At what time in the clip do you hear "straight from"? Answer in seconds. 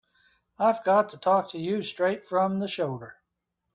1.83-2.57